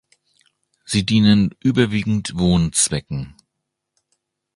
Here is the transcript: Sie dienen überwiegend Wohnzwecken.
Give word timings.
Sie 0.83 1.05
dienen 1.05 1.53
überwiegend 1.61 2.31
Wohnzwecken. 2.35 3.35